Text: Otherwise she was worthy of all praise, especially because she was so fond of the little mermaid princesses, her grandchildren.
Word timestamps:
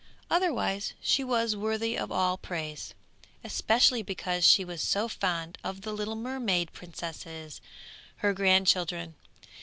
Otherwise 0.31 0.93
she 0.99 1.23
was 1.23 1.55
worthy 1.55 1.95
of 1.95 2.11
all 2.11 2.35
praise, 2.35 2.95
especially 3.43 4.01
because 4.01 4.43
she 4.43 4.65
was 4.65 4.81
so 4.81 5.07
fond 5.07 5.59
of 5.63 5.81
the 5.81 5.93
little 5.93 6.15
mermaid 6.15 6.73
princesses, 6.73 7.61
her 8.15 8.33
grandchildren. 8.33 9.13